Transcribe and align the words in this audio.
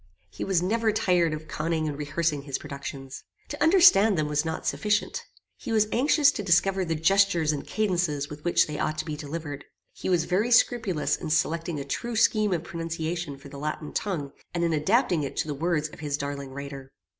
He 0.31 0.43
was 0.43 0.63
never 0.63 0.91
tired 0.91 1.31
of 1.31 1.47
conning 1.47 1.87
and 1.87 1.95
rehearsing 1.95 2.41
his 2.41 2.57
productions. 2.57 3.23
To 3.49 3.61
understand 3.61 4.17
them 4.17 4.27
was 4.27 4.43
not 4.43 4.65
sufficient. 4.65 5.23
He 5.57 5.71
was 5.71 5.87
anxious 5.91 6.31
to 6.31 6.41
discover 6.41 6.83
the 6.83 6.95
gestures 6.95 7.51
and 7.51 7.67
cadences 7.67 8.27
with 8.27 8.43
which 8.43 8.65
they 8.65 8.79
ought 8.79 8.97
to 8.97 9.05
be 9.05 9.15
delivered. 9.15 9.63
He 9.93 10.09
was 10.09 10.23
very 10.25 10.49
scrupulous 10.49 11.17
in 11.17 11.29
selecting 11.29 11.79
a 11.79 11.85
true 11.85 12.15
scheme 12.15 12.51
of 12.51 12.63
pronunciation 12.63 13.37
for 13.37 13.49
the 13.49 13.59
Latin 13.59 13.93
tongue, 13.93 14.33
and 14.55 14.63
in 14.63 14.73
adapting 14.73 15.21
it 15.21 15.37
to 15.37 15.47
the 15.47 15.53
words 15.53 15.87
of 15.89 15.99
his 15.99 16.17
darling 16.17 16.49
writer. 16.49 16.89